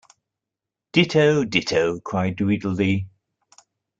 ‘Ditto, 0.93 1.43
ditto’ 1.45 1.99
cried 1.99 2.35
Tweedledee. 2.39 3.05